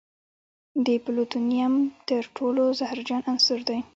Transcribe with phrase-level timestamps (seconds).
[0.85, 1.73] د پلوتونیم
[2.09, 3.79] تر ټولو زهرجن عنصر دی.